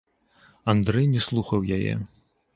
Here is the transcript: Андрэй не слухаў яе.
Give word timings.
Андрэй 0.73 1.05
не 1.13 1.21
слухаў 1.27 1.71
яе. 1.79 1.93